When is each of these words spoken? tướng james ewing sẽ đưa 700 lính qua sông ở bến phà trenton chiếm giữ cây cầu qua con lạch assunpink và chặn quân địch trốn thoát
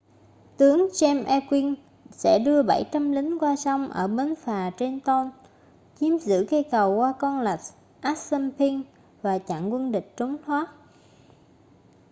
tướng 0.57 0.87
james 0.93 1.23
ewing 1.25 1.75
sẽ 2.11 2.39
đưa 2.39 2.63
700 2.63 3.11
lính 3.11 3.37
qua 3.39 3.55
sông 3.55 3.89
ở 3.91 4.07
bến 4.07 4.35
phà 4.35 4.71
trenton 4.79 5.29
chiếm 5.99 6.17
giữ 6.19 6.47
cây 6.49 6.65
cầu 6.71 6.95
qua 6.95 7.13
con 7.19 7.39
lạch 7.39 7.59
assunpink 8.01 8.85
và 9.21 9.37
chặn 9.37 9.73
quân 9.73 9.91
địch 9.91 10.13
trốn 10.17 10.37
thoát 10.45 10.67